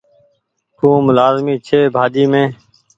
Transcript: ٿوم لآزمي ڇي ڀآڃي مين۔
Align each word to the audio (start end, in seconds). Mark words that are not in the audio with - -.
ٿوم 0.77 1.03
لآزمي 1.17 1.55
ڇي 1.67 1.79
ڀآڃي 1.95 2.23
مين۔ 2.31 2.47